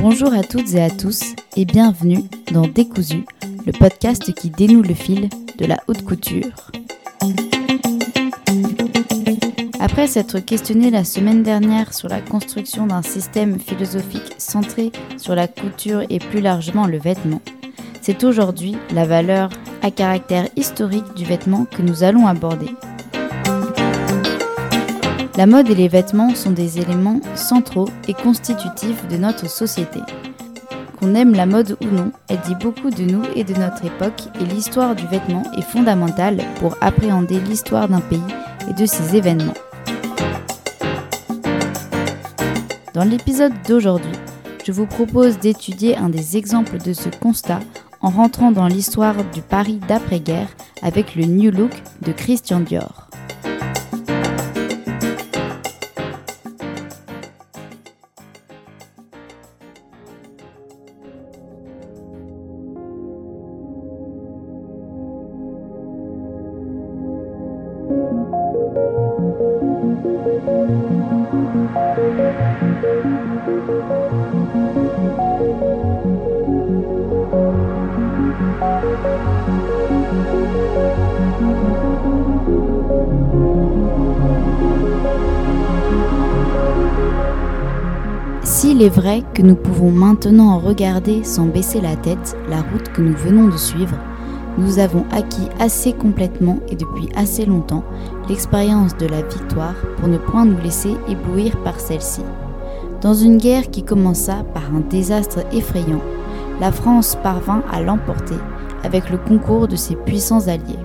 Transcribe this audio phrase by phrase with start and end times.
[0.00, 3.24] Bonjour à toutes et à tous et bienvenue dans Décousu,
[3.64, 6.70] le podcast qui dénoue le fil de la haute couture.
[9.80, 15.48] Après s'être questionné la semaine dernière sur la construction d'un système philosophique centré sur la
[15.48, 17.40] couture et plus largement le vêtement,
[18.02, 19.50] c'est aujourd'hui la valeur
[19.82, 22.68] à caractère historique du vêtement que nous allons aborder.
[25.36, 30.00] La mode et les vêtements sont des éléments centraux et constitutifs de notre société.
[30.98, 34.22] Qu'on aime la mode ou non, elle dit beaucoup de nous et de notre époque
[34.40, 38.18] et l'histoire du vêtement est fondamentale pour appréhender l'histoire d'un pays
[38.70, 39.52] et de ses événements.
[42.94, 44.16] Dans l'épisode d'aujourd'hui,
[44.64, 47.60] je vous propose d'étudier un des exemples de ce constat
[48.00, 50.48] en rentrant dans l'histoire du Paris d'après-guerre
[50.80, 53.05] avec le New Look de Christian Dior.
[88.86, 93.16] Est vrai que nous pouvons maintenant regarder sans baisser la tête la route que nous
[93.16, 93.96] venons de suivre,
[94.58, 97.82] nous avons acquis assez complètement et depuis assez longtemps
[98.28, 102.20] l'expérience de la victoire pour ne point nous laisser éblouir par celle-ci.
[103.00, 106.02] Dans une guerre qui commença par un désastre effrayant,
[106.60, 108.38] la France parvint à l'emporter
[108.84, 110.78] avec le concours de ses puissants alliés.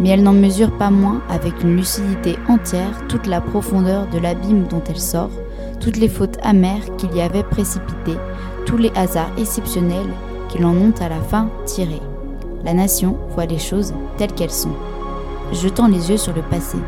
[0.00, 4.68] Mais elle n'en mesure pas moins avec une lucidité entière toute la profondeur de l'abîme
[4.70, 5.30] dont elle sort,
[5.80, 8.18] toutes les fautes amères qu'il y avait précipitées,
[8.64, 10.12] tous les hasards exceptionnels
[10.48, 12.02] qui l'en ont à la fin tirés.
[12.64, 14.74] La nation voit les choses telles qu'elles sont.
[15.52, 16.78] Jetant les yeux sur le passé,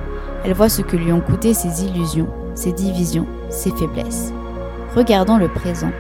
[0.45, 4.33] elle voit ce que lui ont coûté ses illusions, ses divisions, ses faiblesses.
[4.97, 5.93] Regardant le présent,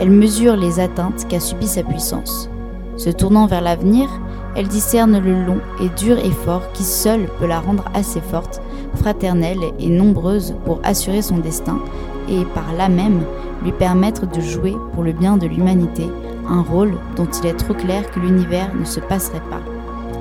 [0.00, 2.48] elle mesure les atteintes qu'a subies sa puissance.
[2.96, 4.08] Se tournant vers l'avenir,
[4.54, 8.60] elle discerne le long et dur effort qui seul peut la rendre assez forte,
[8.96, 11.78] fraternelle et nombreuse pour assurer son destin
[12.28, 13.22] et par là même
[13.62, 16.10] lui permettre de jouer pour le bien de l'humanité
[16.48, 19.60] un rôle dont il est trop clair que l'univers ne se passerait pas.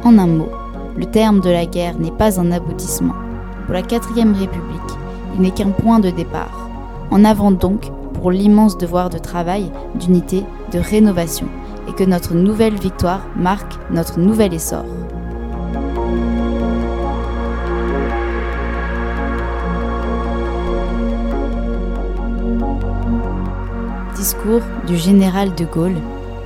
[0.04, 0.50] En un mot,
[0.98, 3.16] le terme de la guerre n'est pas un aboutissement.
[3.66, 4.82] Pour la quatrième République,
[5.36, 6.70] il n'est qu'un point de départ.
[7.10, 11.48] En avant donc pour l'immense devoir de travail, d'unité, de rénovation,
[11.88, 14.86] et que notre nouvelle victoire marque notre nouvel essor.
[24.22, 25.98] Discours du général de Gaulle.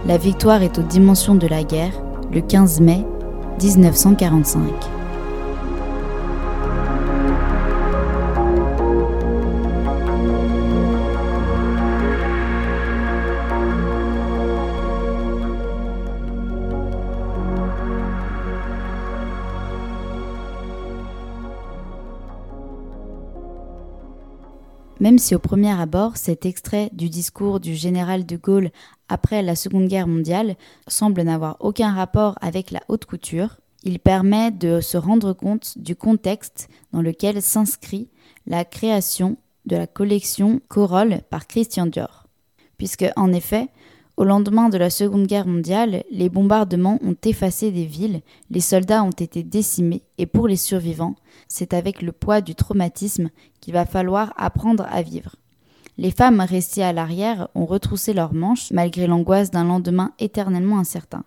[0.08, 1.92] La victoire est aux dimensions de la guerre,
[2.32, 3.04] le 15 mai
[3.62, 4.95] 1945.
[25.26, 28.70] Si au premier abord cet extrait du discours du général de Gaulle
[29.10, 30.56] après la Seconde Guerre mondiale
[30.88, 35.96] semble n'avoir aucun rapport avec la haute couture, il permet de se rendre compte du
[35.96, 38.08] contexte dans lequel s'inscrit
[38.46, 42.28] la création de la collection Corolle par Christian Dior.
[42.78, 43.70] Puisque, en effet,
[44.18, 49.04] au lendemain de la Seconde Guerre mondiale, les bombardements ont effacé des villes, les soldats
[49.04, 51.16] ont été décimés, et pour les survivants,
[51.48, 55.36] c'est avec le poids du traumatisme qu'il va falloir apprendre à vivre.
[55.98, 61.24] Les femmes restées à l'arrière ont retroussé leurs manches malgré l'angoisse d'un lendemain éternellement incertain.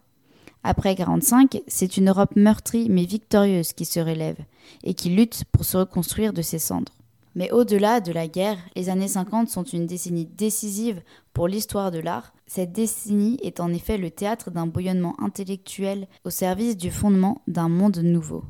[0.62, 4.38] Après 45, c'est une Europe meurtrie mais victorieuse qui se relève
[4.84, 6.93] et qui lutte pour se reconstruire de ses cendres.
[7.34, 11.00] Mais au-delà de la guerre, les années 50 sont une décennie décisive
[11.32, 12.32] pour l'histoire de l'art.
[12.49, 17.69] Cette décennie est en effet le théâtre d'un bouillonnement intellectuel au service du fondement d'un
[17.69, 18.43] monde nouveau.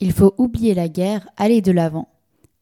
[0.00, 2.08] Il faut oublier la guerre, aller de l'avant.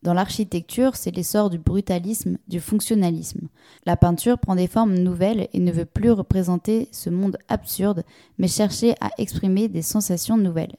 [0.03, 3.49] Dans l'architecture, c'est l'essor du brutalisme, du fonctionnalisme.
[3.87, 8.05] La peinture prend des formes nouvelles et ne veut plus représenter ce monde absurde,
[8.37, 10.77] mais chercher à exprimer des sensations nouvelles.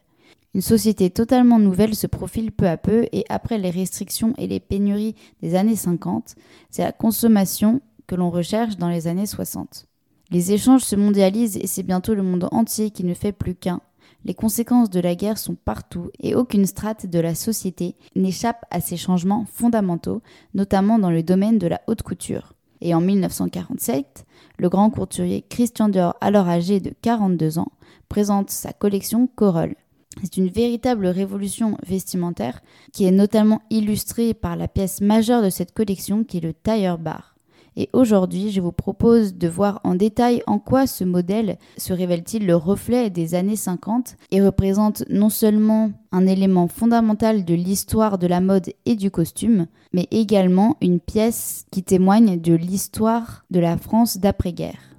[0.54, 4.60] Une société totalement nouvelle se profile peu à peu et après les restrictions et les
[4.60, 6.36] pénuries des années 50,
[6.70, 9.88] c'est la consommation que l'on recherche dans les années 60.
[10.34, 13.82] Les échanges se mondialisent et c'est bientôt le monde entier qui ne fait plus qu'un,
[14.26, 18.82] les conséquences de la guerre sont partout et aucune strate de la société n'échappe à
[18.82, 20.24] ces changements fondamentaux,
[20.56, 22.54] notamment dans le domaine de la haute couture.
[22.82, 24.26] Et en 1947,
[24.58, 27.72] le grand couturier Christian Dior, alors âgé de 42 ans,
[28.10, 29.76] présente sa collection Corolle.
[30.24, 35.74] C'est une véritable révolution vestimentaire qui est notamment illustrée par la pièce majeure de cette
[35.74, 37.33] collection qui est le tailleur bar.
[37.76, 42.46] Et aujourd'hui, je vous propose de voir en détail en quoi ce modèle se révèle-t-il
[42.46, 48.28] le reflet des années 50 et représente non seulement un élément fondamental de l'histoire de
[48.28, 53.78] la mode et du costume, mais également une pièce qui témoigne de l'histoire de la
[53.78, 54.93] France d'après-guerre.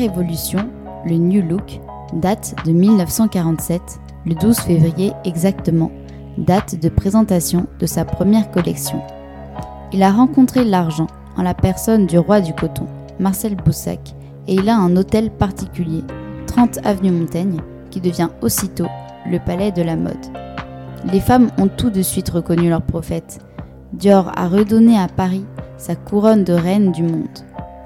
[0.00, 0.70] Révolution,
[1.04, 1.78] le New Look,
[2.14, 3.82] date de 1947,
[4.24, 5.90] le 12 février exactement,
[6.38, 9.02] date de présentation de sa première collection.
[9.92, 11.06] Il a rencontré l'argent
[11.36, 12.86] en la personne du roi du coton,
[13.18, 14.14] Marcel Boussac,
[14.48, 16.02] et il a un hôtel particulier,
[16.46, 17.60] 30 avenue Montaigne,
[17.90, 18.88] qui devient aussitôt
[19.30, 20.26] le palais de la mode.
[21.12, 23.40] Les femmes ont tout de suite reconnu leur prophète.
[23.92, 25.44] Dior a redonné à Paris
[25.76, 27.28] sa couronne de reine du monde.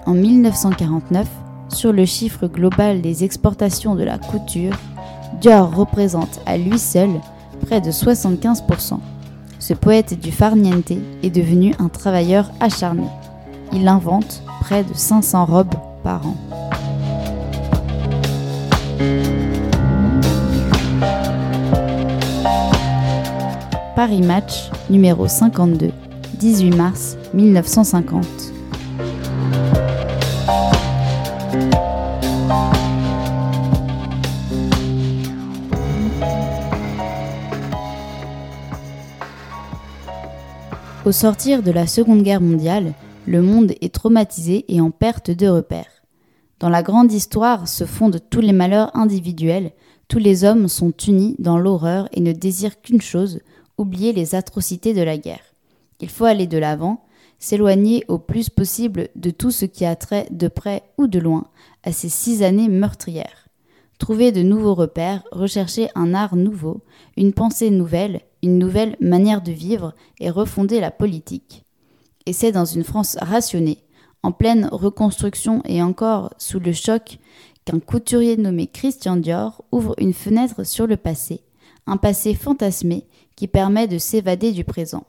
[0.07, 1.27] En 1949,
[1.69, 4.77] sur le chiffre global des exportations de la couture,
[5.41, 7.11] Dior représente à lui seul
[7.67, 8.99] près de 75%.
[9.59, 13.07] Ce poète du farniente est devenu un travailleur acharné.
[13.73, 16.37] Il invente près de 500 robes par an.
[23.97, 25.91] Paris Match numéro 52,
[26.39, 28.54] 18 mars 1950.
[41.05, 42.95] Au sortir de la Seconde Guerre mondiale,
[43.27, 46.03] le monde est traumatisé et en perte de repères.
[46.61, 49.73] Dans la grande histoire se fondent tous les malheurs individuels,
[50.09, 53.41] tous les hommes sont unis dans l'horreur et ne désirent qu'une chose,
[53.77, 55.55] oublier les atrocités de la guerre.
[56.01, 57.05] Il faut aller de l'avant,
[57.39, 61.49] s'éloigner au plus possible de tout ce qui a trait de près ou de loin
[61.83, 63.49] à ces six années meurtrières.
[63.99, 66.81] Trouver de nouveaux repères, rechercher un art nouveau,
[67.19, 71.65] une pensée nouvelle, une nouvelle manière de vivre et refonder la politique.
[72.27, 73.79] Et c'est dans une France rationnée,
[74.23, 77.19] en pleine reconstruction et encore sous le choc,
[77.65, 81.41] qu'un couturier nommé Christian Dior ouvre une fenêtre sur le passé,
[81.87, 83.07] un passé fantasmé
[83.37, 85.05] qui permet de s'évader du présent.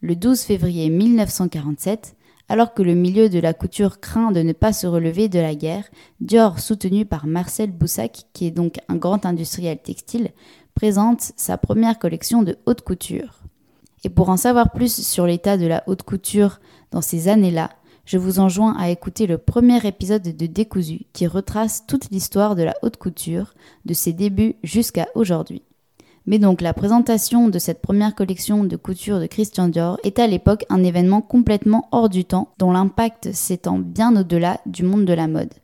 [0.00, 2.16] Le 12 février 1947,
[2.50, 5.54] alors que le milieu de la couture craint de ne pas se relever de la
[5.54, 5.84] guerre,
[6.20, 10.30] Dior, soutenu par Marcel Boussac, qui est donc un grand industriel textile,
[10.78, 13.40] présente sa première collection de haute couture.
[14.04, 16.60] Et pour en savoir plus sur l'état de la haute couture
[16.92, 17.70] dans ces années-là,
[18.04, 22.62] je vous enjoins à écouter le premier épisode de Décousu qui retrace toute l'histoire de
[22.62, 23.54] la haute couture,
[23.86, 25.62] de ses débuts jusqu'à aujourd'hui.
[26.26, 30.28] Mais donc la présentation de cette première collection de couture de Christian Dior est à
[30.28, 35.12] l'époque un événement complètement hors du temps dont l'impact s'étend bien au-delà du monde de
[35.12, 35.54] la mode.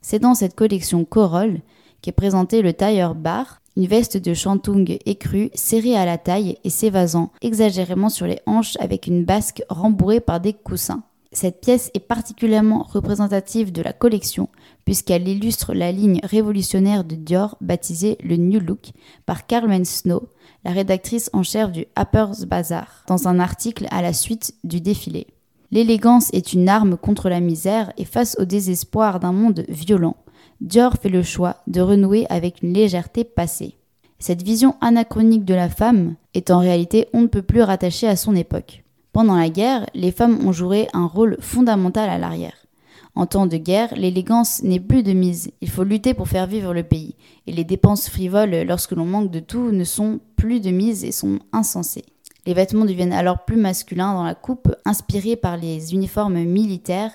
[0.00, 1.60] C'est dans cette collection Corolle
[2.00, 6.68] qu'est présenté le tailleur bar, une veste de shantung écrue, serrée à la taille et
[6.68, 11.04] s'évasant exagérément sur les hanches avec une basque rembourrée par des coussins.
[11.30, 14.48] Cette pièce est particulièrement représentative de la collection
[14.84, 18.90] puisqu'elle illustre la ligne révolutionnaire de Dior baptisée le New Look
[19.26, 20.28] par Carmen Snow,
[20.64, 25.28] la rédactrice en chef du Harper's Bazaar, dans un article à la suite du défilé.
[25.70, 30.16] L'élégance est une arme contre la misère et face au désespoir d'un monde violent,
[30.60, 33.76] Dior fait le choix de renouer avec une légèreté passée.
[34.18, 38.16] Cette vision anachronique de la femme est en réalité on ne peut plus rattachée à
[38.16, 38.82] son époque.
[39.12, 42.66] Pendant la guerre, les femmes ont joué un rôle fondamental à l'arrière.
[43.14, 46.74] En temps de guerre, l'élégance n'est plus de mise, il faut lutter pour faire vivre
[46.74, 50.70] le pays, et les dépenses frivoles lorsque l'on manque de tout ne sont plus de
[50.70, 52.04] mise et sont insensées.
[52.46, 57.12] Les vêtements deviennent alors plus masculins dans la coupe, inspirés par les uniformes militaires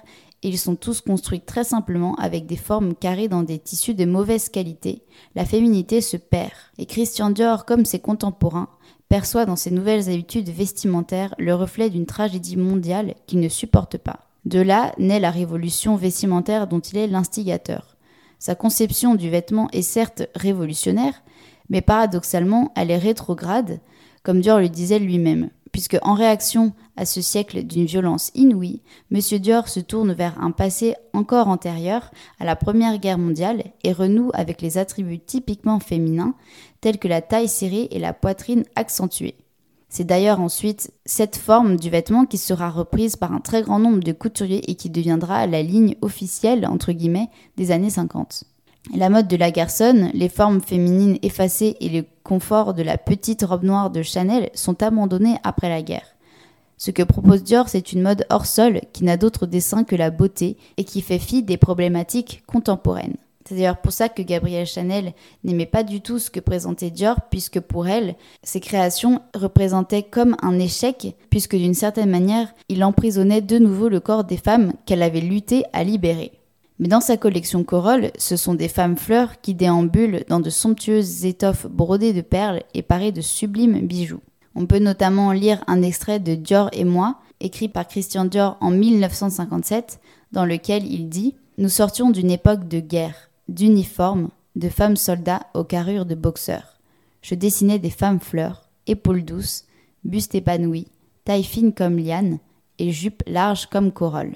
[0.50, 4.50] ils sont tous construits très simplement avec des formes carrées dans des tissus de mauvaise
[4.50, 5.03] qualité.
[5.35, 6.51] La féminité se perd.
[6.77, 8.69] Et Christian Dior, comme ses contemporains,
[9.09, 14.21] perçoit dans ses nouvelles habitudes vestimentaires le reflet d'une tragédie mondiale qu'il ne supporte pas.
[14.45, 17.95] De là naît la révolution vestimentaire dont il est l'instigateur.
[18.39, 21.23] Sa conception du vêtement est certes révolutionnaire,
[21.69, 23.79] mais paradoxalement, elle est rétrograde,
[24.23, 25.50] comme Dior le disait lui-même.
[25.74, 29.20] Puisque en réaction à ce siècle d'une violence inouïe, M.
[29.39, 34.30] Dior se tourne vers un passé encore antérieur à la Première Guerre mondiale et renoue
[34.34, 36.36] avec les attributs typiquement féminins,
[36.80, 39.36] tels que la taille serrée et la poitrine accentuée.
[39.89, 44.03] C'est d'ailleurs ensuite cette forme du vêtement qui sera reprise par un très grand nombre
[44.03, 48.44] de couturiers et qui deviendra la ligne officielle, entre guillemets, des années 50.
[48.92, 53.44] La mode de la garçonne, les formes féminines effacées et le confort de la petite
[53.44, 56.16] robe noire de Chanel sont abandonnés après la guerre.
[56.78, 60.10] Ce que propose Dior, c'est une mode hors sol qui n'a d'autre dessin que la
[60.10, 63.16] beauté et qui fait fi des problématiques contemporaines.
[63.48, 65.13] C'est d'ailleurs pour ça que Gabrielle Chanel
[65.46, 70.36] n'aimait pas du tout ce que présentait Dior, puisque pour elle, ses créations représentaient comme
[70.42, 75.04] un échec, puisque d'une certaine manière, il emprisonnait de nouveau le corps des femmes qu'elle
[75.04, 76.34] avait lutté à libérer.
[76.80, 81.25] Mais dans sa collection Corolle, ce sont des femmes fleurs qui déambulent dans de somptueuses
[81.25, 84.22] étoffes brodées de perles et parées de sublimes bijoux.
[84.56, 88.72] On peut notamment lire un extrait de Dior et moi, écrit par Christian Dior en
[88.72, 90.00] 1957,
[90.32, 95.63] dans lequel il dit Nous sortions d'une époque de guerre, d'uniformes, de femmes soldats aux
[95.63, 96.80] carrures de boxeurs.
[97.22, 99.65] Je dessinais des femmes fleurs, épaules douces,
[100.03, 100.88] buste épanoui,
[101.25, 102.39] taille fine comme liane
[102.80, 104.36] et jupe large comme corolle.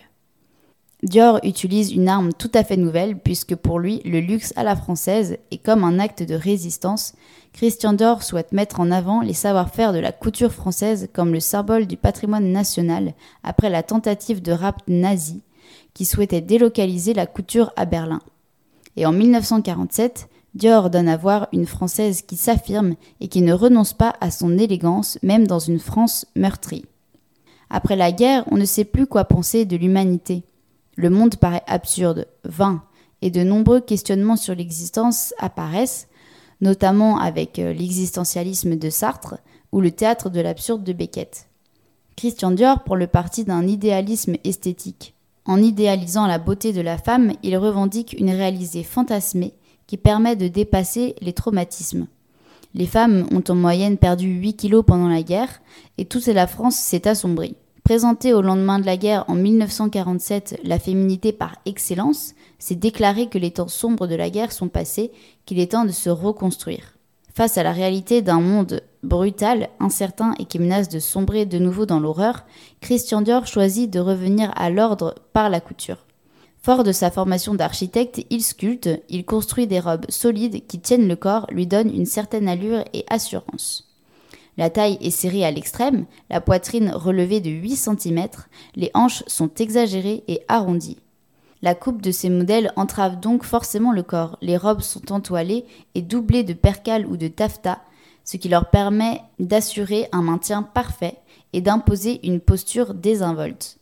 [1.07, 4.75] Dior utilise une arme tout à fait nouvelle puisque pour lui, le luxe à la
[4.75, 7.13] française est comme un acte de résistance.
[7.53, 11.87] Christian Dior souhaite mettre en avant les savoir-faire de la couture française comme le symbole
[11.87, 15.41] du patrimoine national après la tentative de rap nazi
[15.93, 18.19] qui souhaitait délocaliser la couture à Berlin.
[18.97, 23.93] Et en 1947, Dior donne à voir une Française qui s'affirme et qui ne renonce
[23.93, 26.83] pas à son élégance même dans une France meurtrie.
[27.69, 30.43] Après la guerre, on ne sait plus quoi penser de l'humanité.
[30.97, 32.83] Le monde paraît absurde, vain,
[33.21, 36.07] et de nombreux questionnements sur l'existence apparaissent,
[36.59, 39.35] notamment avec euh, l'existentialisme de Sartre
[39.71, 41.49] ou le théâtre de l'absurde de Beckett.
[42.15, 45.13] Christian Dior prend le parti d'un idéalisme esthétique.
[45.45, 49.53] En idéalisant la beauté de la femme, il revendique une réalisée fantasmée
[49.85, 52.07] qui permet de dépasser les traumatismes.
[52.73, 55.61] Les femmes ont en moyenne perdu 8 kilos pendant la guerre
[55.99, 57.55] et toute la France s'est assombrie.
[57.87, 63.37] Présentée au lendemain de la guerre en 1947 la féminité par excellence, c'est déclarer que
[63.37, 65.09] les temps sombres de la guerre sont passés,
[65.45, 66.97] qu'il est temps de se reconstruire.
[67.33, 71.85] Face à la réalité d'un monde brutal, incertain et qui menace de sombrer de nouveau
[71.85, 72.43] dans l'horreur,
[72.81, 76.05] Christian Dior choisit de revenir à l'ordre par la couture.
[76.61, 81.15] Fort de sa formation d'architecte, il sculpte, il construit des robes solides qui tiennent le
[81.15, 83.86] corps, lui donnent une certaine allure et assurance.
[84.57, 88.27] La taille est serrée à l'extrême, la poitrine relevée de 8 cm,
[88.75, 90.97] les hanches sont exagérées et arrondies.
[91.61, 94.37] La coupe de ces modèles entrave donc forcément le corps.
[94.41, 97.79] Les robes sont entoilées et doublées de percale ou de taffetas,
[98.23, 101.17] ce qui leur permet d'assurer un maintien parfait
[101.53, 103.77] et d'imposer une posture désinvolte.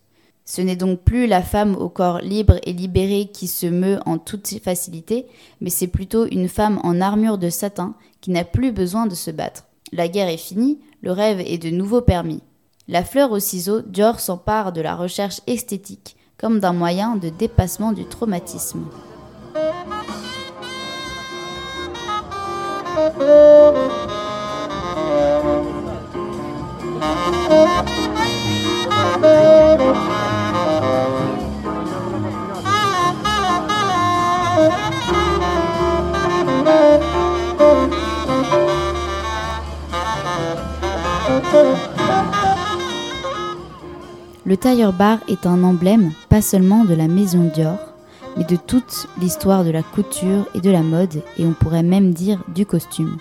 [0.46, 4.20] Ce n'est donc plus la femme au corps libre et libéré qui se meut en
[4.20, 5.25] toute facilité,
[5.60, 9.32] mais c'est plutôt une femme en armure de satin qui n'a plus besoin de se
[9.32, 9.65] battre.
[9.96, 12.42] La guerre est finie, le rêve est de nouveau permis.
[12.90, 17.94] La fleur au ciseau, Dior s'empare de la recherche esthétique comme d'un moyen de dépassement
[17.94, 18.84] du traumatisme.
[44.48, 47.80] Le tailleur bar est un emblème pas seulement de la maison Dior,
[48.38, 52.14] mais de toute l'histoire de la couture et de la mode, et on pourrait même
[52.14, 53.18] dire du costume.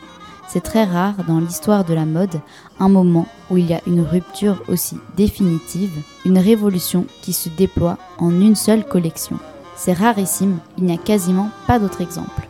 [0.49, 2.41] C'est très rare dans l'histoire de la mode
[2.79, 7.97] un moment où il y a une rupture aussi définitive, une révolution qui se déploie
[8.19, 9.39] en une seule collection.
[9.77, 12.47] C'est rarissime, il n'y a quasiment pas d'autre exemple.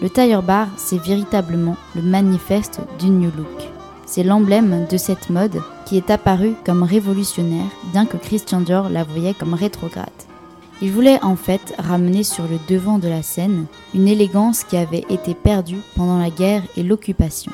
[0.00, 3.67] Le tailleur bar, c'est véritablement le manifeste du New Look.
[4.10, 9.04] C'est l'emblème de cette mode qui est apparue comme révolutionnaire, bien que Christian Dior la
[9.04, 10.08] voyait comme rétrograde.
[10.80, 15.04] Il voulait en fait ramener sur le devant de la scène une élégance qui avait
[15.10, 17.52] été perdue pendant la guerre et l'occupation.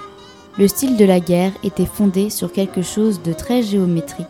[0.57, 4.29] Le style de la guerre était fondé sur quelque chose de très géométrique,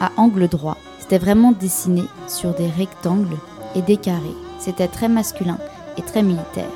[0.00, 0.76] à angle droit.
[1.00, 3.36] C'était vraiment dessiné sur des rectangles
[3.74, 4.36] et des carrés.
[4.60, 5.58] C'était très masculin
[5.98, 6.70] et très militaire.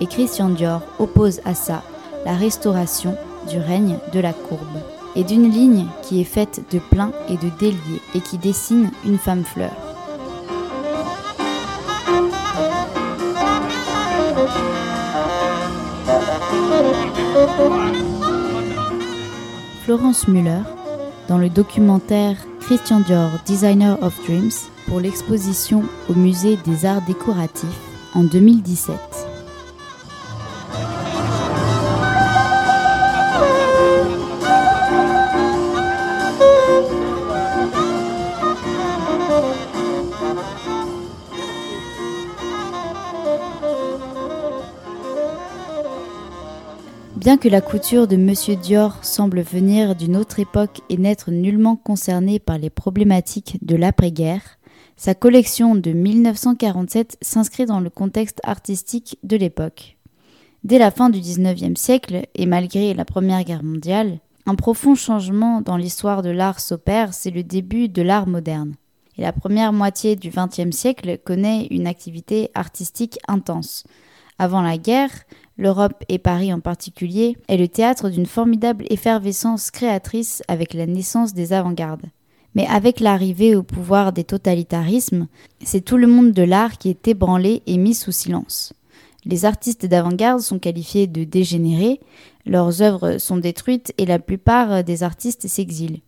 [0.00, 1.82] Et Christian Dior oppose à ça
[2.24, 3.16] la restauration
[3.50, 4.80] du règne de la courbe,
[5.16, 9.18] et d'une ligne qui est faite de plein et de déliés et qui dessine une
[9.18, 9.72] femme fleur.
[19.84, 20.62] Florence Müller,
[21.28, 24.50] dans le documentaire Christian Dior, Designer of Dreams,
[24.86, 27.66] pour l'exposition au Musée des Arts Décoratifs
[28.14, 29.29] en 2017.
[47.40, 52.38] Que la couture de Monsieur Dior semble venir d'une autre époque et n'être nullement concernée
[52.38, 54.42] par les problématiques de l'après-guerre,
[54.96, 59.96] sa collection de 1947 s'inscrit dans le contexte artistique de l'époque.
[60.64, 65.62] Dès la fin du XIXe siècle, et malgré la Première Guerre mondiale, un profond changement
[65.62, 68.74] dans l'histoire de l'art s'opère, c'est le début de l'art moderne.
[69.16, 73.84] Et la première moitié du XXe siècle connaît une activité artistique intense.
[74.38, 75.10] Avant la guerre,
[75.56, 81.34] l'Europe et Paris en particulier, est le théâtre d'une formidable effervescence créatrice avec la naissance
[81.34, 82.06] des avant-gardes.
[82.54, 85.28] Mais avec l'arrivée au pouvoir des totalitarismes,
[85.62, 88.72] c'est tout le monde de l'art qui est ébranlé et mis sous silence.
[89.24, 92.00] Les artistes d'avant-garde sont qualifiés de dégénérés,
[92.46, 96.00] leurs œuvres sont détruites et la plupart des artistes s'exilent.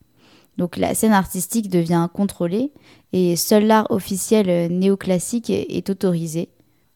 [0.58, 2.72] Donc la scène artistique devient contrôlée
[3.12, 6.48] et seul l'art officiel néoclassique est autorisé.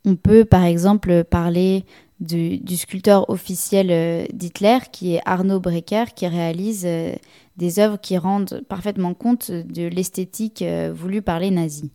[0.04, 1.84] On peut par exemple parler
[2.20, 7.12] du, sculpteur officiel euh, d'Hitler, qui est Arnaud Brecker, qui réalise euh,
[7.56, 11.90] des œuvres qui rendent parfaitement compte de l'esthétique euh, voulue par les nazis.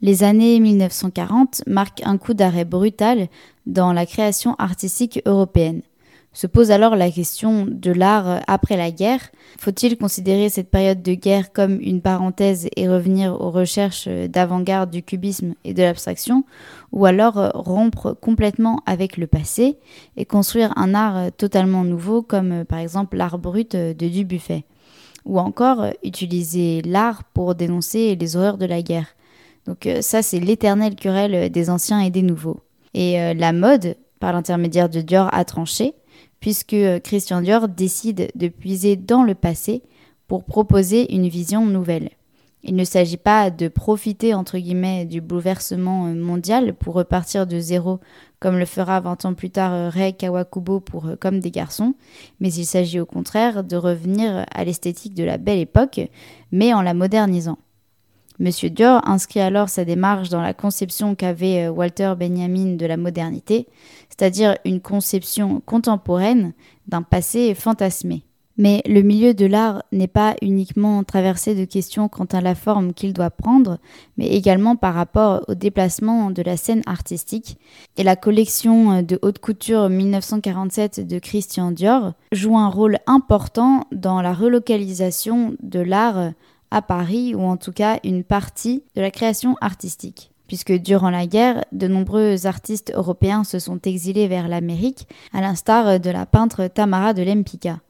[0.00, 3.28] Les années 1940 marquent un coup d'arrêt brutal
[3.66, 5.82] dans la création artistique européenne.
[6.34, 9.20] Se pose alors la question de l'art après la guerre.
[9.58, 15.02] Faut-il considérer cette période de guerre comme une parenthèse et revenir aux recherches d'avant-garde du
[15.02, 16.44] cubisme et de l'abstraction,
[16.90, 19.76] ou alors rompre complètement avec le passé
[20.16, 24.64] et construire un art totalement nouveau comme par exemple l'art brut de Dubuffet,
[25.26, 29.08] ou encore utiliser l'art pour dénoncer les horreurs de la guerre?
[29.66, 32.60] Donc ça c'est l'éternelle querelle des anciens et des nouveaux.
[32.94, 35.94] Et euh, la mode, par l'intermédiaire de Dior, a tranché
[36.42, 39.80] puisque euh, Christian Dior décide de puiser dans le passé
[40.26, 42.10] pour proposer une vision nouvelle.
[42.64, 47.60] Il ne s'agit pas de profiter entre guillemets du bouleversement euh, mondial pour repartir de
[47.60, 48.00] zéro
[48.40, 51.94] comme le fera 20 ans plus tard euh, Rei Kawakubo pour Comme des garçons,
[52.40, 56.00] mais il s'agit au contraire de revenir à l'esthétique de la belle époque,
[56.50, 57.58] mais en la modernisant.
[58.40, 63.68] Monsieur Dior inscrit alors sa démarche dans la conception qu'avait Walter Benjamin de la modernité,
[64.12, 66.52] c'est-à-dire une conception contemporaine
[66.86, 68.24] d'un passé fantasmé.
[68.58, 72.92] Mais le milieu de l'art n'est pas uniquement traversé de questions quant à la forme
[72.92, 73.78] qu'il doit prendre,
[74.18, 77.56] mais également par rapport au déplacement de la scène artistique.
[77.96, 84.20] Et la collection de haute couture 1947 de Christian Dior joue un rôle important dans
[84.20, 86.32] la relocalisation de l'art
[86.70, 91.26] à Paris, ou en tout cas une partie de la création artistique puisque durant la
[91.26, 96.66] guerre, de nombreux artistes européens se sont exilés vers l'Amérique, à l'instar de la peintre
[96.66, 97.80] Tamara de Lempicka.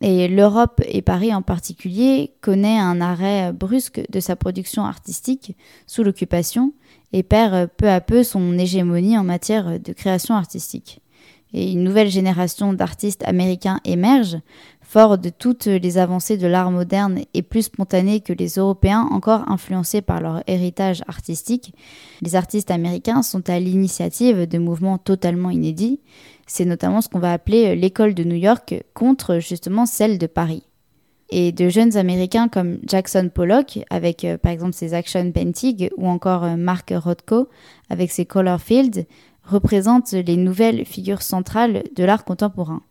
[0.00, 6.02] Et l'Europe, et Paris en particulier, connaît un arrêt brusque de sa production artistique sous
[6.02, 6.72] l'occupation
[7.12, 11.00] et perd peu à peu son hégémonie en matière de création artistique.
[11.54, 14.36] Et une nouvelle génération d'artistes américains émerge,
[14.86, 19.50] Fort de toutes les avancées de l'art moderne et plus spontanés que les Européens, encore
[19.50, 21.74] influencés par leur héritage artistique,
[22.20, 26.00] les artistes américains sont à l'initiative de mouvements totalement inédits.
[26.46, 30.62] C'est notamment ce qu'on va appeler l'école de New York contre justement celle de Paris.
[31.30, 36.06] Et de jeunes Américains comme Jackson Pollock, avec euh, par exemple ses Action Painting, ou
[36.06, 37.48] encore euh, Mark Rothko,
[37.88, 39.06] avec ses Color Fields,
[39.42, 42.82] représentent les nouvelles figures centrales de l'art contemporain.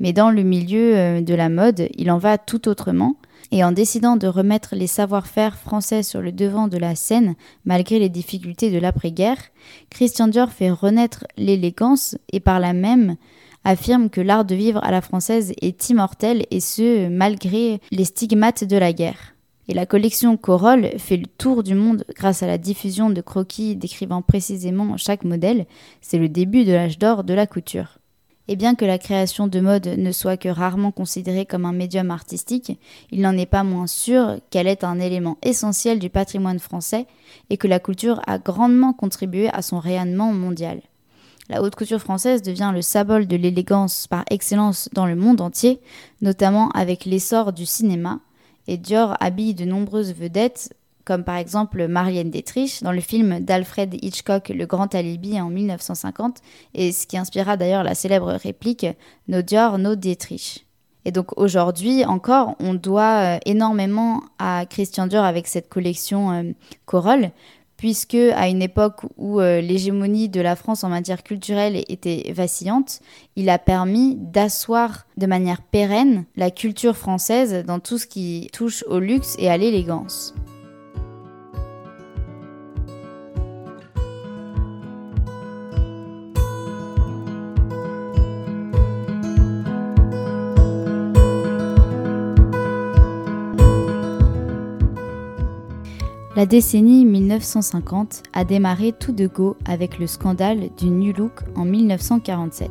[0.00, 3.16] Mais dans le milieu euh, de la mode, il en va tout autrement.
[3.52, 7.34] Et en décidant de remettre les savoir-faire français sur le devant de la scène,
[7.64, 9.38] malgré les difficultés de l'après-guerre,
[9.90, 13.16] Christian Dior fait renaître l'élégance et par là même
[13.64, 18.64] affirme que l'art de vivre à la française est immortel et ce, malgré les stigmates
[18.64, 19.34] de la guerre.
[19.68, 23.76] Et la collection Corolle fait le tour du monde grâce à la diffusion de croquis
[23.76, 25.66] décrivant précisément chaque modèle.
[26.00, 27.99] C'est le début de l'âge d'or de la couture.
[28.52, 32.10] Et bien que la création de mode ne soit que rarement considérée comme un médium
[32.10, 32.80] artistique,
[33.12, 37.06] il n'en est pas moins sûr qu'elle est un élément essentiel du patrimoine français
[37.48, 40.82] et que la culture a grandement contribué à son rayonnement mondial.
[41.48, 45.78] La haute couture française devient le symbole de l'élégance par excellence dans le monde entier,
[46.20, 48.18] notamment avec l'essor du cinéma,
[48.66, 50.74] et Dior habille de nombreuses vedettes
[51.10, 56.36] comme par exemple Marianne Dietrich dans le film d'Alfred Hitchcock Le Grand Alibi en 1950,
[56.74, 58.86] et ce qui inspira d'ailleurs la célèbre réplique
[59.26, 60.68] No Dior, no Dietrich.
[61.04, 66.52] Et donc aujourd'hui encore, on doit euh, énormément à Christian Dior avec cette collection euh,
[66.86, 67.32] Corolle,
[67.76, 73.00] puisque à une époque où euh, l'hégémonie de la France en matière culturelle était vacillante,
[73.34, 78.84] il a permis d'asseoir de manière pérenne la culture française dans tout ce qui touche
[78.86, 80.34] au luxe et à l'élégance.
[96.40, 101.66] La décennie 1950 a démarré tout de go avec le scandale du New Look en
[101.66, 102.70] 1947.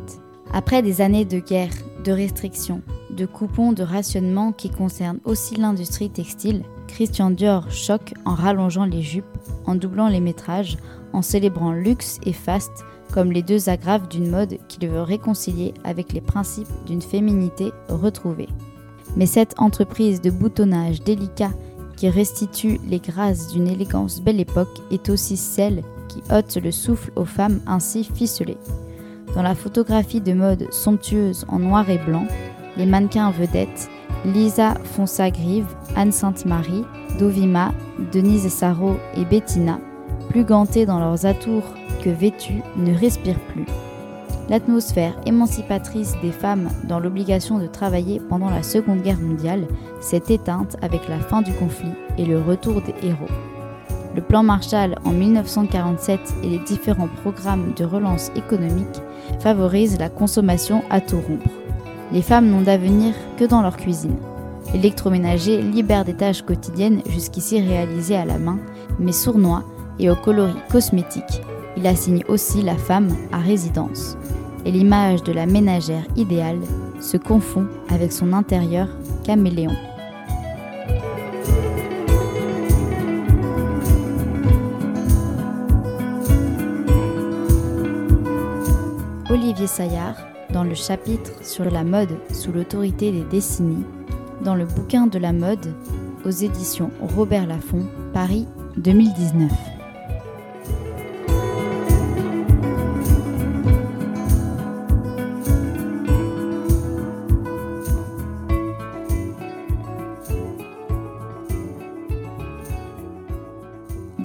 [0.52, 1.70] Après des années de guerre,
[2.04, 8.34] de restrictions, de coupons de rationnement qui concernent aussi l'industrie textile, Christian Dior choque en
[8.34, 10.80] rallongeant les jupes, en doublant les métrages,
[11.14, 16.12] en célébrant luxe et faste comme les deux agrafes d'une mode qu'il veut réconcilier avec
[16.14, 18.50] les principes d'une féminité retrouvée.
[19.16, 21.52] Mais cette entreprise de boutonnage délicat
[22.00, 27.12] qui restitue les grâces d'une élégance belle époque est aussi celle qui ôte le souffle
[27.18, 28.58] aux femmes ainsi ficelées.
[29.36, 32.26] Dans la photographie de mode somptueuse en noir et blanc,
[32.78, 33.90] les mannequins vedettes
[34.24, 36.86] Lisa Fonsa-Grive, Anne Sainte-Marie,
[37.20, 37.74] Dovima,
[38.14, 39.78] Denise Sarro et Bettina,
[40.30, 43.66] plus gantées dans leurs atours que vêtues, ne respirent plus
[44.50, 49.68] l'atmosphère émancipatrice des femmes dans l'obligation de travailler pendant la Seconde Guerre mondiale
[50.02, 53.30] s'est éteinte avec la fin du conflit et le retour des héros.
[54.16, 59.02] Le plan Marshall en 1947 et les différents programmes de relance économique
[59.40, 61.50] favorisent la consommation à tout rompre.
[62.12, 64.18] Les femmes n'ont d'avenir que dans leur cuisine.
[64.74, 68.58] L'électroménager libère des tâches quotidiennes jusqu'ici réalisées à la main,
[68.98, 69.64] mais sournois
[70.00, 71.42] et au coloris cosmétique.
[71.78, 74.18] Il assigne aussi la femme à résidence
[74.66, 76.60] et l'image de la ménagère idéale
[77.00, 78.88] se confond avec son intérieur
[79.24, 79.76] caméléon.
[89.30, 90.16] Olivier Saillard,
[90.52, 93.86] dans le chapitre sur la mode sous l'autorité des décennies,
[94.44, 95.74] dans le bouquin de la mode
[96.26, 99.79] aux éditions Robert Laffont, Paris 2019.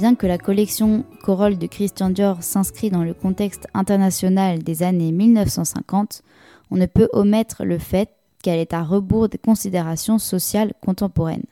[0.05, 5.13] Bien que la collection Corolle de Christian Dior s'inscrit dans le contexte international des années
[5.13, 6.21] 1950,
[6.71, 8.11] on ne peut omettre le fait
[8.43, 11.47] qu'elle est à rebours des considérations sociales contemporaines.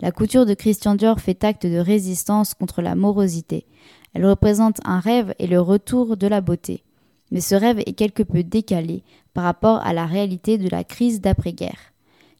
[0.00, 3.66] La couture de Christian Dior fait acte de résistance contre la morosité.
[4.14, 6.84] Elle représente un rêve et le retour de la beauté.
[7.32, 9.02] Mais ce rêve est quelque peu décalé
[9.34, 11.93] par rapport à la réalité de la crise d'après-guerre.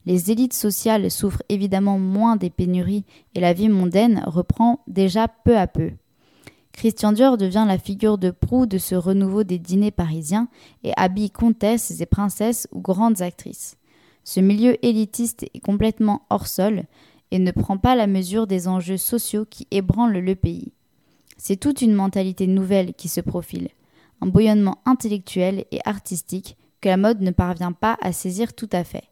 [0.07, 5.57] Les élites sociales souffrent évidemment moins des pénuries et la vie mondaine reprend déjà peu
[5.57, 5.93] à peu.
[6.73, 10.49] Christian Dior devient la figure de proue de ce renouveau des dîners parisiens
[10.83, 13.77] et habille comtesses et princesses ou grandes actrices.
[14.25, 16.85] Ce milieu élitiste est complètement hors sol
[17.31, 20.73] et ne prend pas la mesure des enjeux sociaux qui ébranlent le pays.
[21.37, 23.69] C'est toute une mentalité nouvelle qui se profile,
[24.21, 28.85] un bouillonnement intellectuel et artistique que la mode ne parvient pas à saisir tout à
[28.85, 29.05] fait.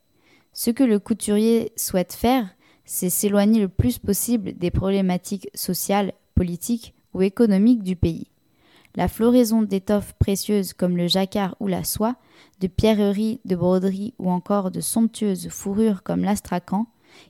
[0.53, 2.49] Ce que le couturier souhaite faire,
[2.85, 8.29] c'est s'éloigner le plus possible des problématiques sociales, politiques ou économiques du pays.
[8.95, 12.17] La floraison d'étoffes précieuses comme le jacquard ou la soie,
[12.61, 16.87] de pierreries, de broderies ou encore de somptueuses fourrures comme l'astracan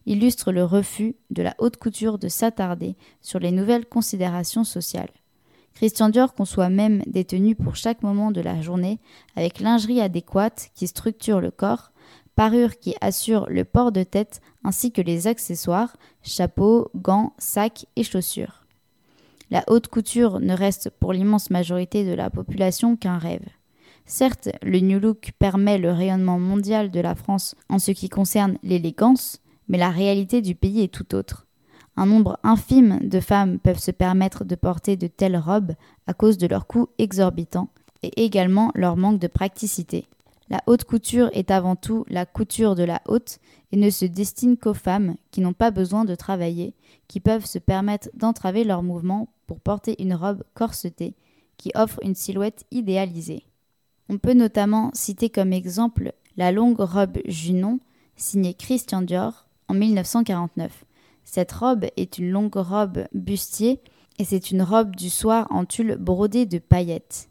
[0.06, 5.10] illustre le refus de la haute couture de s'attarder sur les nouvelles considérations sociales.
[5.74, 8.98] Christian Dior conçoit même des tenues pour chaque moment de la journée
[9.36, 11.91] avec lingerie adéquate qui structure le corps,
[12.34, 18.04] parure qui assure le port de tête ainsi que les accessoires, chapeaux, gants, sacs et
[18.04, 18.64] chaussures.
[19.50, 23.46] La haute couture ne reste pour l'immense majorité de la population qu'un rêve.
[24.06, 28.56] Certes, le New Look permet le rayonnement mondial de la France en ce qui concerne
[28.62, 31.46] l'élégance, mais la réalité du pays est tout autre.
[31.96, 35.74] Un nombre infime de femmes peuvent se permettre de porter de telles robes
[36.06, 37.68] à cause de leur coût exorbitant
[38.02, 40.06] et également leur manque de praticité.
[40.52, 43.38] La haute couture est avant tout la couture de la haute
[43.72, 46.74] et ne se destine qu'aux femmes qui n'ont pas besoin de travailler,
[47.08, 51.14] qui peuvent se permettre d'entraver leurs mouvements pour porter une robe corsetée
[51.56, 53.46] qui offre une silhouette idéalisée.
[54.10, 57.80] On peut notamment citer comme exemple la longue robe Junon
[58.16, 60.84] signée Christian Dior en 1949.
[61.24, 63.80] Cette robe est une longue robe bustier
[64.18, 67.30] et c'est une robe du soir en tulle brodée de paillettes.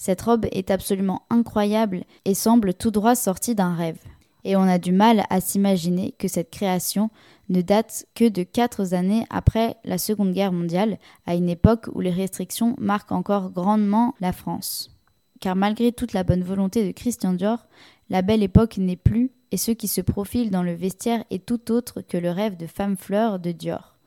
[0.00, 3.98] Cette robe est absolument incroyable et semble tout droit sortie d'un rêve.
[4.44, 7.10] Et on a du mal à s'imaginer que cette création
[7.50, 12.00] ne date que de quatre années après la Seconde Guerre mondiale, à une époque où
[12.00, 14.90] les restrictions marquent encore grandement la France.
[15.38, 17.66] Car malgré toute la bonne volonté de Christian Dior,
[18.08, 21.70] la belle époque n'est plus, et ce qui se profile dans le vestiaire est tout
[21.70, 23.98] autre que le rêve de femme fleur de Dior.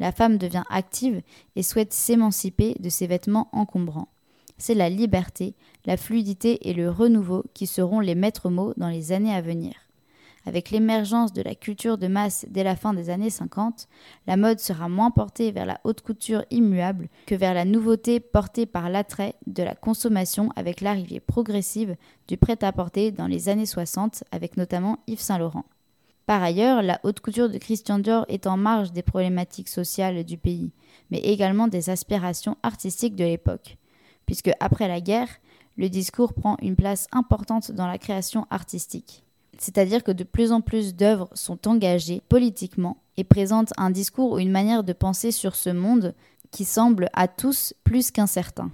[0.00, 1.22] La femme devient active
[1.54, 4.08] et souhaite s'émanciper de ses vêtements encombrants.
[4.58, 9.12] C'est la liberté, la fluidité et le renouveau qui seront les maîtres mots dans les
[9.12, 9.74] années à venir.
[10.46, 13.88] Avec l'émergence de la culture de masse dès la fin des années 50,
[14.28, 18.64] la mode sera moins portée vers la haute couture immuable que vers la nouveauté portée
[18.64, 21.96] par l'attrait de la consommation avec l'arrivée progressive
[22.28, 25.64] du prêt-à-porter dans les années 60 avec notamment Yves Saint Laurent.
[26.26, 30.38] Par ailleurs, la haute couture de Christian Dior est en marge des problématiques sociales du
[30.38, 30.72] pays,
[31.10, 33.78] mais également des aspirations artistiques de l'époque,
[34.26, 35.28] puisque après la guerre,
[35.76, 39.24] le discours prend une place importante dans la création artistique
[39.58, 44.38] c'est-à-dire que de plus en plus d'œuvres sont engagées politiquement et présentent un discours ou
[44.38, 46.14] une manière de penser sur ce monde
[46.50, 48.70] qui semble à tous plus qu'incertain.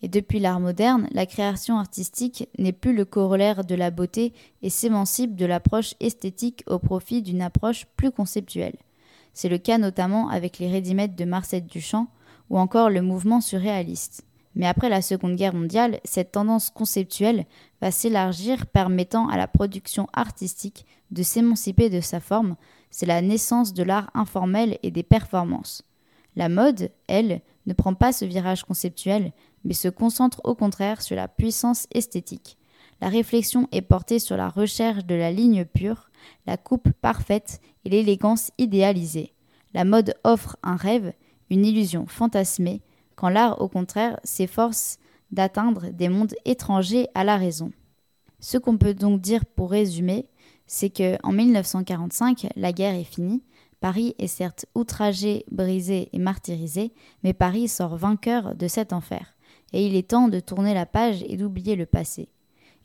[0.00, 4.70] Et depuis l'art moderne, la création artistique n'est plus le corollaire de la beauté et
[4.70, 8.76] s'émancipe de l'approche esthétique au profit d'une approche plus conceptuelle.
[9.32, 12.08] C'est le cas notamment avec les rédimètres de Marcel Duchamp
[12.50, 14.24] ou encore le mouvement surréaliste.
[14.54, 17.46] Mais après la Seconde Guerre mondiale, cette tendance conceptuelle
[17.80, 22.56] va s'élargir permettant à la production artistique de s'émanciper de sa forme,
[22.90, 25.82] c'est la naissance de l'art informel et des performances.
[26.36, 29.32] La mode, elle, ne prend pas ce virage conceptuel,
[29.64, 32.58] mais se concentre au contraire sur la puissance esthétique.
[33.00, 36.10] La réflexion est portée sur la recherche de la ligne pure,
[36.46, 39.32] la coupe parfaite et l'élégance idéalisée.
[39.74, 41.12] La mode offre un rêve,
[41.50, 42.82] une illusion fantasmée,
[43.28, 44.98] l'art au contraire s'efforce
[45.30, 47.72] d'atteindre des mondes étrangers à la raison.
[48.40, 50.28] Ce qu'on peut donc dire pour résumer,
[50.66, 53.42] c'est que en 1945, la guerre est finie.
[53.80, 56.92] Paris est certes outragé, brisé et martyrisé,
[57.24, 59.34] mais Paris sort vainqueur de cet enfer.
[59.72, 62.28] Et il est temps de tourner la page et d'oublier le passé.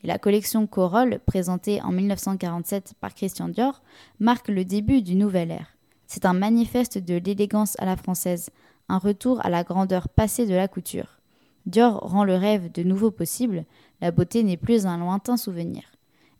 [0.04, 3.82] La collection Corolle, présentée en 1947 par Christian Dior,
[4.20, 5.76] marque le début d'une nouvelle ère.
[6.06, 8.50] C'est un manifeste de l'élégance à la française,
[8.88, 11.18] un retour à la grandeur passée de la couture.
[11.66, 13.64] Dior rend le rêve de nouveau possible,
[14.00, 15.82] la beauté n'est plus un lointain souvenir.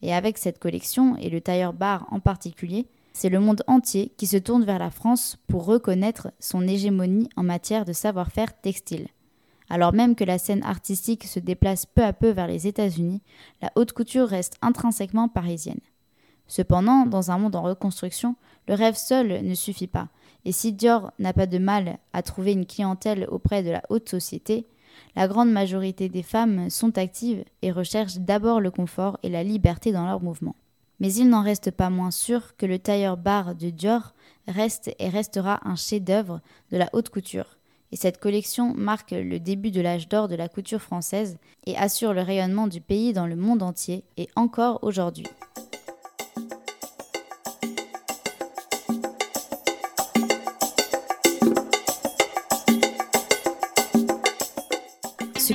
[0.00, 4.26] Et avec cette collection, et le tailleur bar en particulier, c'est le monde entier qui
[4.26, 9.08] se tourne vers la France pour reconnaître son hégémonie en matière de savoir-faire textile.
[9.70, 13.20] Alors même que la scène artistique se déplace peu à peu vers les États-Unis,
[13.60, 15.80] la haute couture reste intrinsèquement parisienne.
[16.46, 20.08] Cependant, dans un monde en reconstruction, le rêve seul ne suffit pas,
[20.44, 24.08] et si Dior n'a pas de mal à trouver une clientèle auprès de la haute
[24.08, 24.66] société,
[25.16, 29.92] la grande majorité des femmes sont actives et recherchent d'abord le confort et la liberté
[29.92, 30.56] dans leurs mouvements.
[31.00, 34.14] Mais il n'en reste pas moins sûr que le tailleur bar de Dior
[34.48, 36.40] reste et restera un chef-d'œuvre
[36.72, 37.58] de la haute couture.
[37.92, 42.12] Et cette collection marque le début de l'âge d'or de la couture française et assure
[42.12, 45.26] le rayonnement du pays dans le monde entier et encore aujourd'hui.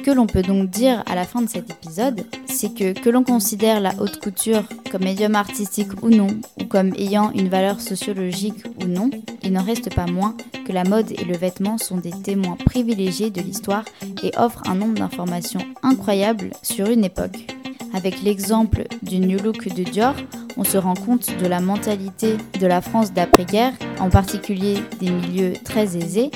[0.03, 3.23] Que l'on peut donc dire à la fin de cet épisode, c'est que que l'on
[3.23, 6.27] considère la haute couture comme médium artistique ou non,
[6.61, 9.09] ou comme ayant une valeur sociologique ou non,
[9.43, 10.35] il n'en reste pas moins
[10.65, 13.85] que la mode et le vêtement sont des témoins privilégiés de l'histoire
[14.21, 17.47] et offrent un nombre d'informations incroyables sur une époque.
[17.93, 20.15] Avec l'exemple du New Look de Dior,
[20.57, 25.53] on se rend compte de la mentalité de la France d'après-guerre, en particulier des milieux
[25.63, 26.31] très aisés,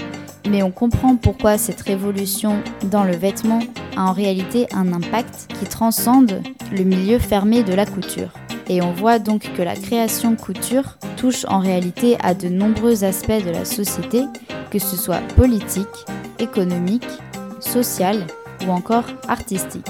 [0.49, 3.59] mais on comprend pourquoi cette révolution dans le vêtement
[3.95, 8.29] a en réalité un impact qui transcende le milieu fermé de la couture.
[8.69, 13.43] Et on voit donc que la création couture touche en réalité à de nombreux aspects
[13.45, 14.23] de la société,
[14.71, 15.87] que ce soit politique,
[16.39, 17.07] économique,
[17.59, 18.25] social
[18.67, 19.87] ou encore artistique.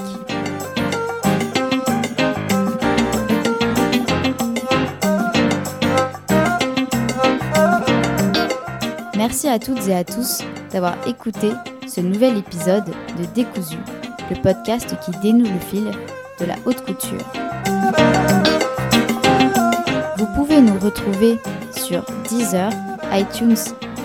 [9.28, 11.50] Merci à toutes et à tous d'avoir écouté
[11.86, 13.76] ce nouvel épisode de Décousu,
[14.30, 15.90] le podcast qui dénoue le fil
[16.40, 17.20] de la haute couture.
[20.16, 21.38] Vous pouvez nous retrouver
[21.72, 22.70] sur Deezer,
[23.12, 23.58] iTunes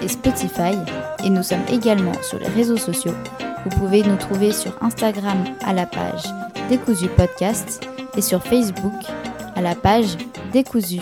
[0.03, 0.75] et Spotify
[1.23, 3.15] et nous sommes également sur les réseaux sociaux.
[3.63, 6.25] Vous pouvez nous trouver sur Instagram à la page
[6.67, 9.05] Décousu Podcast et sur Facebook
[9.55, 10.17] à la page
[10.51, 10.99] Décousu.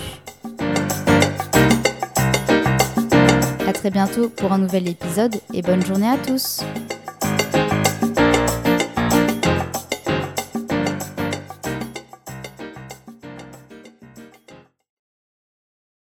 [3.81, 6.61] Très bientôt pour un nouvel épisode et bonne journée à tous